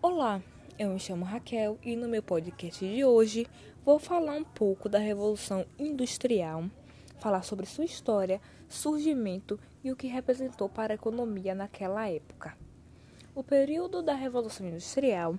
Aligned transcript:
Olá, 0.00 0.40
eu 0.78 0.90
me 0.90 1.00
chamo 1.00 1.24
Raquel 1.24 1.76
e 1.82 1.96
no 1.96 2.06
meu 2.06 2.22
podcast 2.22 2.86
de 2.86 3.04
hoje 3.04 3.48
vou 3.84 3.98
falar 3.98 4.36
um 4.36 4.44
pouco 4.44 4.88
da 4.88 4.96
Revolução 4.96 5.66
Industrial, 5.76 6.70
falar 7.18 7.42
sobre 7.42 7.66
sua 7.66 7.84
história, 7.84 8.40
surgimento 8.68 9.58
e 9.82 9.90
o 9.90 9.96
que 9.96 10.06
representou 10.06 10.68
para 10.68 10.94
a 10.94 10.94
economia 10.94 11.52
naquela 11.52 12.08
época. 12.08 12.56
O 13.34 13.42
período 13.42 14.00
da 14.00 14.14
Revolução 14.14 14.68
Industrial 14.68 15.36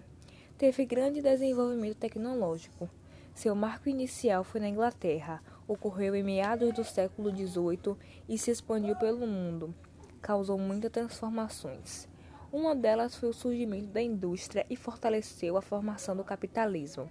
teve 0.57 0.85
grande 0.85 1.21
desenvolvimento 1.21 1.95
tecnológico. 1.95 2.89
Seu 3.33 3.55
marco 3.55 3.87
inicial 3.87 4.43
foi 4.43 4.59
na 4.59 4.67
Inglaterra, 4.67 5.41
ocorreu 5.69 6.13
em 6.15 6.23
meados 6.23 6.73
do 6.73 6.83
século 6.83 7.31
XVIII 7.31 7.95
e 8.27 8.37
se 8.37 8.51
expandiu 8.51 8.97
pelo 8.97 9.25
mundo. 9.25 9.73
Causou 10.21 10.59
muitas 10.59 10.91
transformações. 10.91 12.09
Uma 12.51 12.75
delas 12.75 13.15
foi 13.15 13.29
o 13.29 13.33
surgimento 13.33 13.87
da 13.87 14.01
indústria 14.01 14.65
e 14.71 14.75
fortaleceu 14.75 15.55
a 15.55 15.61
formação 15.61 16.17
do 16.17 16.23
capitalismo. 16.23 17.07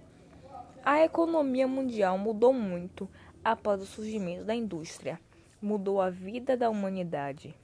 A 0.83 1.01
economia 1.01 1.65
mundial 1.65 2.17
mudou 2.17 2.51
muito 2.51 3.09
após 3.41 3.81
o 3.81 3.85
surgimento 3.85 4.43
da 4.43 4.53
indústria. 4.53 5.17
Mudou 5.61 6.01
a 6.01 6.09
vida 6.09 6.57
da 6.57 6.69
humanidade. 6.69 7.55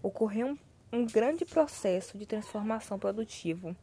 Ocorreu 0.00 0.46
um, 0.46 0.58
um 0.92 1.04
grande 1.04 1.44
processo 1.44 2.16
de 2.16 2.26
transformação 2.26 2.96
produtivo 2.96 3.74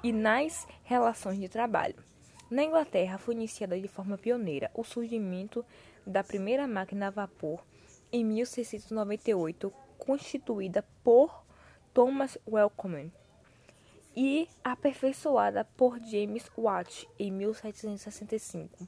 e 0.00 0.12
nas 0.12 0.64
relações 0.84 1.40
de 1.40 1.48
trabalho. 1.48 1.96
Na 2.48 2.62
Inglaterra 2.62 3.18
foi 3.18 3.34
iniciada 3.34 3.80
de 3.80 3.88
forma 3.88 4.16
pioneira 4.16 4.70
o 4.72 4.84
surgimento 4.84 5.64
da 6.06 6.22
primeira 6.22 6.68
máquina 6.68 7.08
a 7.08 7.10
vapor 7.10 7.64
em 8.12 8.24
1698, 8.24 9.72
constituída 9.98 10.84
por 11.02 11.45
Thomas 11.96 12.36
Welcome 12.46 13.10
e 14.14 14.46
aperfeiçoada 14.62 15.64
por 15.78 15.98
James 15.98 16.44
Watt 16.54 17.08
em 17.18 17.32
1765. 17.32 18.86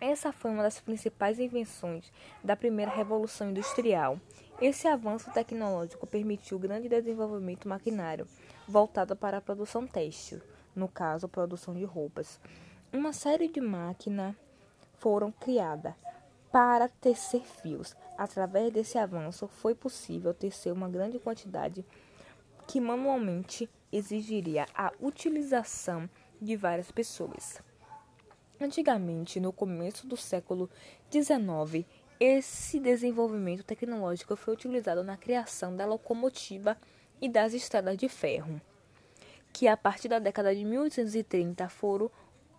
Essa 0.00 0.30
foi 0.30 0.52
uma 0.52 0.62
das 0.62 0.78
principais 0.78 1.40
invenções 1.40 2.12
da 2.44 2.54
primeira 2.54 2.92
revolução 2.92 3.50
industrial. 3.50 4.20
Esse 4.60 4.86
avanço 4.86 5.32
tecnológico 5.32 6.06
permitiu 6.06 6.56
grande 6.56 6.88
desenvolvimento 6.88 7.68
maquinário 7.68 8.28
voltado 8.68 9.16
para 9.16 9.38
a 9.38 9.40
produção 9.40 9.84
têxtil, 9.84 10.40
no 10.72 10.86
caso, 10.86 11.26
a 11.26 11.28
produção 11.28 11.74
de 11.74 11.82
roupas. 11.82 12.38
Uma 12.92 13.12
série 13.12 13.48
de 13.48 13.60
máquinas 13.60 14.36
foram 14.98 15.32
criadas 15.32 15.94
para 16.54 16.86
tecer 16.86 17.40
fios. 17.40 17.96
Através 18.16 18.72
desse 18.72 18.96
avanço, 18.96 19.48
foi 19.48 19.74
possível 19.74 20.32
tecer 20.32 20.72
uma 20.72 20.88
grande 20.88 21.18
quantidade 21.18 21.84
que 22.64 22.80
manualmente 22.80 23.68
exigiria 23.90 24.64
a 24.72 24.92
utilização 25.00 26.08
de 26.40 26.54
várias 26.54 26.92
pessoas. 26.92 27.60
Antigamente, 28.60 29.40
no 29.40 29.52
começo 29.52 30.06
do 30.06 30.16
século 30.16 30.70
XIX, 31.10 31.84
esse 32.20 32.78
desenvolvimento 32.78 33.64
tecnológico 33.64 34.36
foi 34.36 34.54
utilizado 34.54 35.02
na 35.02 35.16
criação 35.16 35.74
da 35.74 35.84
locomotiva 35.84 36.78
e 37.20 37.28
das 37.28 37.52
estradas 37.52 37.96
de 37.96 38.08
ferro, 38.08 38.60
que 39.52 39.66
a 39.66 39.76
partir 39.76 40.06
da 40.06 40.20
década 40.20 40.54
de 40.54 40.64
1830 40.64 41.68
foram 41.68 42.08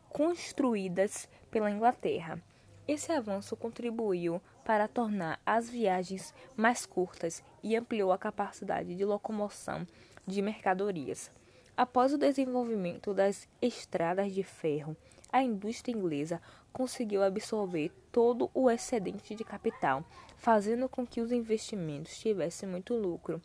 construídas 0.09 1.29
pela 1.49 1.71
Inglaterra. 1.71 2.43
Esse 2.87 3.11
avanço 3.11 3.55
contribuiu 3.55 4.39
para 4.63 4.87
tornar 4.87 5.39
as 5.45 5.69
viagens 5.69 6.33
mais 6.55 6.85
curtas 6.85 7.43
e 7.63 7.75
ampliou 7.75 8.11
a 8.11 8.17
capacidade 8.17 8.95
de 8.95 9.03
locomoção 9.03 9.87
de 10.25 10.41
mercadorias. 10.41 11.31
Após 11.75 12.13
o 12.13 12.17
desenvolvimento 12.17 13.13
das 13.13 13.47
estradas 13.61 14.31
de 14.33 14.43
ferro, 14.43 14.95
a 15.31 15.41
indústria 15.41 15.91
inglesa 15.91 16.41
conseguiu 16.71 17.23
absorver 17.23 17.91
todo 18.11 18.49
o 18.53 18.69
excedente 18.69 19.35
de 19.35 19.43
capital, 19.43 20.05
fazendo 20.37 20.87
com 20.87 21.05
que 21.05 21.21
os 21.21 21.31
investimentos 21.31 22.17
tivessem 22.19 22.69
muito 22.69 22.93
lucro. 22.93 23.41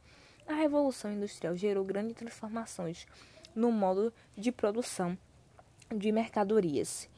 A 0.46 0.52
Revolução 0.52 1.12
Industrial 1.12 1.56
gerou 1.56 1.84
grandes 1.84 2.14
transformações 2.14 3.06
no 3.54 3.72
modo 3.72 4.12
de 4.36 4.52
produção 4.52 5.16
de 5.96 6.12
mercadorias. 6.12 7.08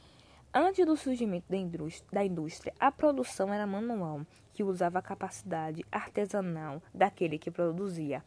Antes 0.55 0.85
do 0.85 0.95
surgimento 0.95 1.47
da 1.49 2.23
indústria, 2.23 2.75
a 2.79 2.91
produção 2.91 3.51
era 3.51 3.65
manual, 3.65 4.21
que 4.53 4.63
usava 4.63 4.99
a 4.99 5.01
capacidade 5.01 5.83
artesanal 5.91 6.79
daquele 6.93 7.39
que 7.39 7.49
produzia. 7.49 8.23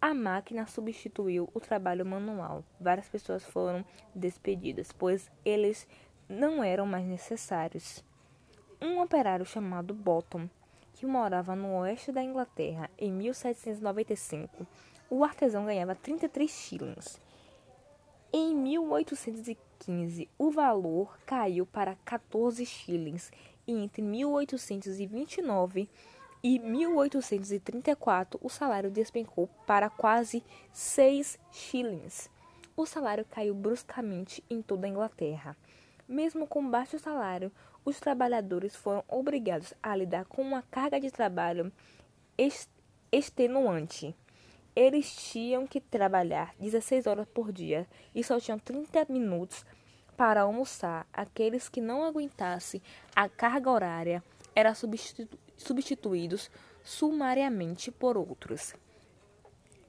A 0.00 0.14
máquina 0.14 0.68
substituiu 0.68 1.50
o 1.52 1.58
trabalho 1.58 2.06
manual. 2.06 2.62
Várias 2.80 3.08
pessoas 3.08 3.42
foram 3.42 3.84
despedidas, 4.14 4.92
pois 4.92 5.28
eles 5.44 5.88
não 6.28 6.62
eram 6.62 6.86
mais 6.86 7.04
necessários. 7.04 8.04
Um 8.80 9.00
operário 9.02 9.44
chamado 9.44 9.92
Bottom, 9.92 10.48
que 10.92 11.06
morava 11.06 11.56
no 11.56 11.78
oeste 11.78 12.12
da 12.12 12.22
Inglaterra 12.22 12.88
em 12.96 13.10
1795, 13.10 14.64
o 15.10 15.24
artesão 15.24 15.64
ganhava 15.64 15.96
33 15.96 16.48
shillings. 16.48 17.20
Em 18.32 18.54
1815, 18.54 19.68
2015, 19.78 20.28
o 20.36 20.50
valor 20.50 21.18
caiu 21.24 21.64
para 21.64 21.96
14 22.04 22.64
shillings 22.66 23.30
e 23.66 23.72
entre 23.72 24.02
1829 24.02 25.88
e 26.42 26.58
1834 26.58 28.38
o 28.42 28.48
salário 28.48 28.90
despencou 28.90 29.48
para 29.66 29.88
quase 29.88 30.42
6 30.72 31.38
shillings. 31.50 32.30
O 32.76 32.84
salário 32.86 33.24
caiu 33.24 33.54
bruscamente 33.54 34.44
em 34.48 34.62
toda 34.62 34.86
a 34.86 34.90
Inglaterra. 34.90 35.56
Mesmo 36.06 36.46
com 36.46 36.68
baixo 36.68 36.98
salário, 36.98 37.50
os 37.84 37.98
trabalhadores 37.98 38.76
foram 38.76 39.04
obrigados 39.08 39.74
a 39.82 39.94
lidar 39.96 40.24
com 40.26 40.42
uma 40.42 40.62
carga 40.62 41.00
de 41.00 41.10
trabalho 41.10 41.72
extenuante. 43.10 44.14
Eles 44.80 45.12
tinham 45.12 45.66
que 45.66 45.80
trabalhar 45.80 46.54
16 46.60 47.08
horas 47.08 47.26
por 47.26 47.50
dia 47.50 47.84
e 48.14 48.22
só 48.22 48.38
tinham 48.38 48.60
30 48.60 49.06
minutos 49.08 49.66
para 50.16 50.42
almoçar. 50.42 51.04
Aqueles 51.12 51.68
que 51.68 51.80
não 51.80 52.04
aguentassem 52.04 52.80
a 53.12 53.28
carga 53.28 53.72
horária 53.72 54.22
eram 54.54 54.72
substitu 54.76 55.36
substituídos 55.56 56.48
sumariamente 56.84 57.90
por 57.90 58.16
outros. 58.16 58.72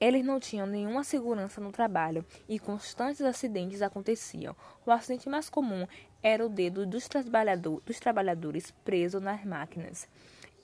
Eles 0.00 0.24
não 0.24 0.40
tinham 0.40 0.66
nenhuma 0.66 1.04
segurança 1.04 1.60
no 1.60 1.70
trabalho 1.70 2.26
e 2.48 2.58
constantes 2.58 3.20
acidentes 3.20 3.82
aconteciam. 3.82 4.56
O 4.84 4.90
acidente 4.90 5.28
mais 5.28 5.48
comum 5.48 5.86
era 6.20 6.44
o 6.44 6.48
dedo 6.48 6.84
dos, 6.84 7.06
trabalhador, 7.06 7.80
dos 7.86 8.00
trabalhadores 8.00 8.72
preso 8.84 9.20
nas 9.20 9.44
máquinas. 9.44 10.08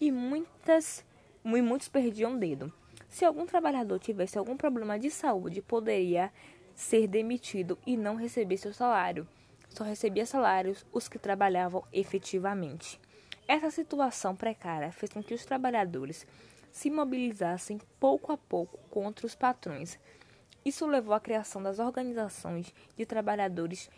E, 0.01 0.11
muitas, 0.11 1.05
e 1.45 1.63
muitos 1.63 1.89
perdiam 1.89 2.35
o 2.35 2.39
dedo. 2.41 2.73
Se 3.17 3.25
algum 3.25 3.47
trabalhador 3.47 3.99
tivesse 3.99 4.37
algum 4.37 4.59
problema 4.59 4.99
de 4.99 5.11
saúde, 5.11 5.63
poderia 5.63 6.31
ser 6.75 7.09
demitido 7.09 7.79
e 7.87 7.97
não 7.97 8.15
receber 8.15 8.59
seu 8.59 8.75
salário. 8.75 9.27
Só 9.71 9.85
recebia 9.85 10.27
salários 10.27 10.85
os 10.93 11.09
que 11.09 11.19
trabalhavam 11.19 11.83
efetivamente. 11.91 13.01
Essa 13.49 13.71
situação 13.71 14.37
precária 14.37 14.93
fez 14.93 15.11
com 15.15 15.23
que 15.23 15.33
os 15.33 15.47
trabalhadores 15.47 16.27
se 16.71 16.91
mobilizassem 16.91 17.81
pouco 17.99 18.33
a 18.33 18.37
pouco 18.37 18.77
contra 18.91 19.25
os 19.25 19.35
patrões. 19.35 19.99
Isso 20.63 20.87
levou 20.87 21.15
à 21.15 21.19
criação 21.19 21.63
das 21.63 21.79
organizações 21.79 22.71
de 22.99 23.07
trabalhadores 23.07 23.89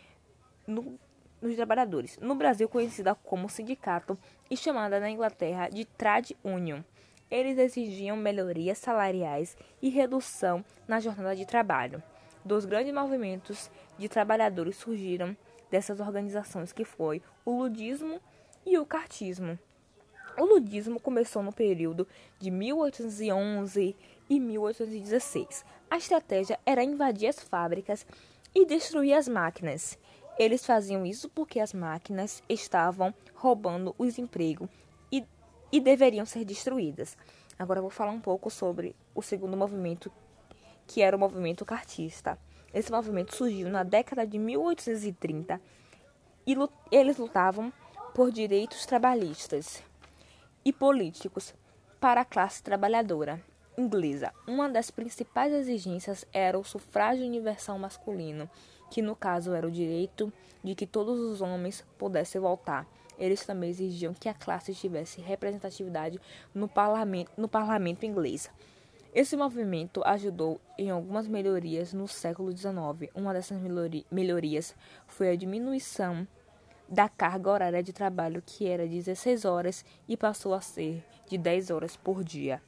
no, 0.65 0.97
nos 1.41 1.57
trabalhadores, 1.57 2.17
no 2.19 2.35
Brasil 2.35 2.69
conhecida 2.69 3.13
como 3.15 3.49
sindicato 3.49 4.17
e 4.49 4.55
chamada 4.55 4.97
na 4.97 5.09
Inglaterra 5.09 5.67
de 5.67 5.83
Trade 5.83 6.37
Union. 6.41 6.83
Eles 7.31 7.59
exigiam 7.59 8.17
melhorias 8.17 8.79
salariais 8.79 9.55
e 9.81 9.89
redução 9.89 10.65
na 10.87 10.99
jornada 10.99 11.35
de 11.35 11.45
trabalho. 11.45 12.01
Dos 12.43 12.65
grandes 12.65 12.91
movimentos 12.91 13.69
de 13.99 14.09
trabalhadores 14.09 14.77
surgiram 14.77 15.37
dessas 15.69 15.99
organizações 15.99 16.73
que 16.73 16.83
foi 16.83 17.21
o 17.45 17.51
ludismo 17.51 18.19
e 18.65 18.79
o 18.79 18.85
cartismo. 18.85 19.59
O 20.39 20.45
ludismo 20.45 20.99
começou 20.99 21.43
no 21.43 21.53
período 21.53 22.07
de 22.39 22.49
1811 22.49 23.95
e 24.27 24.39
1816. 24.39 25.63
A 25.89 25.97
estratégia 25.97 26.59
era 26.65 26.83
invadir 26.83 27.27
as 27.27 27.39
fábricas 27.39 28.07
e 28.55 28.65
destruir 28.65 29.13
as 29.13 29.27
máquinas. 29.27 29.99
Eles 30.39 30.65
faziam 30.65 31.05
isso 31.05 31.29
porque 31.29 31.59
as 31.59 31.73
máquinas 31.73 32.41
estavam 32.49 33.13
roubando 33.35 33.93
os 33.99 34.17
empregos 34.17 34.69
e 35.71 35.79
deveriam 35.79 36.25
ser 36.25 36.45
destruídas. 36.45 37.17
Agora 37.57 37.79
eu 37.79 37.83
vou 37.83 37.91
falar 37.91 38.11
um 38.11 38.21
pouco 38.21 38.49
sobre 38.49 38.95
o 39.13 39.21
segundo 39.21 39.57
movimento, 39.57 40.11
que 40.87 41.01
era 41.01 41.15
o 41.15 41.19
movimento 41.19 41.65
cartista. 41.65 42.37
Esse 42.73 42.91
movimento 42.91 43.35
surgiu 43.35 43.69
na 43.69 43.83
década 43.83 44.25
de 44.25 44.37
1830 44.37 45.59
e 46.45 46.55
eles 46.91 47.17
lutavam 47.17 47.71
por 48.13 48.31
direitos 48.31 48.85
trabalhistas 48.85 49.83
e 50.63 50.71
políticos 50.71 51.53
para 51.99 52.21
a 52.21 52.25
classe 52.25 52.63
trabalhadora. 52.63 53.41
inglesa. 53.77 54.33
Uma 54.45 54.67
das 54.67 54.91
principais 54.91 55.53
exigências 55.53 56.25
era 56.33 56.59
o 56.59 56.65
sufrágio 56.65 57.25
universal 57.25 57.79
masculino, 57.79 58.49
que 58.91 59.01
no 59.01 59.15
caso 59.15 59.53
era 59.53 59.65
o 59.65 59.71
direito 59.71 60.33
de 60.61 60.75
que 60.75 60.85
todos 60.85 61.17
os 61.17 61.41
homens 61.41 61.85
pudessem 61.97 62.41
votar. 62.41 62.85
Eles 63.19 63.45
também 63.45 63.69
exigiam 63.69 64.13
que 64.13 64.29
a 64.29 64.33
classe 64.33 64.73
tivesse 64.73 65.21
representatividade 65.21 66.19
no 66.55 66.67
parlamento, 66.67 67.31
no 67.37 67.49
parlamento 67.49 68.05
inglês. 68.05 68.49
Esse 69.13 69.35
movimento 69.35 70.01
ajudou 70.05 70.61
em 70.77 70.89
algumas 70.89 71.27
melhorias 71.27 71.93
no 71.93 72.07
século 72.07 72.55
XIX. 72.55 73.11
Uma 73.13 73.33
dessas 73.33 73.59
melhorias 74.09 74.75
foi 75.07 75.29
a 75.29 75.35
diminuição 75.35 76.27
da 76.87 77.09
carga 77.09 77.49
horária 77.49 77.83
de 77.83 77.91
trabalho, 77.91 78.41
que 78.43 78.67
era 78.67 78.87
de 78.87 78.95
16 78.95 79.45
horas 79.45 79.85
e 80.07 80.15
passou 80.15 80.53
a 80.53 80.61
ser 80.61 81.03
de 81.27 81.37
10 81.37 81.69
horas 81.69 81.95
por 81.95 82.23
dia. 82.23 82.61